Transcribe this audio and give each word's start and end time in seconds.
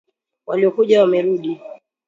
Waliokuja 0.47 1.01
wamerudi. 1.01 1.61